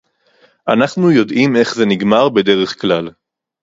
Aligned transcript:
אנחנו 0.67 1.11
יודעים 1.11 1.55
איך 1.55 1.75
זה 1.75 1.85
נגמר 1.85 2.29
בדרך 2.29 2.81
כלל 2.81 3.09